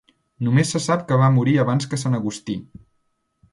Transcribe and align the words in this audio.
Només 0.45 0.71
se 0.75 0.81
sap 0.85 1.03
que 1.11 1.19
va 1.25 1.29
morir 1.37 1.55
abans 1.65 1.87
que 1.93 2.01
Sant 2.05 2.19
Agustí. 2.23 2.59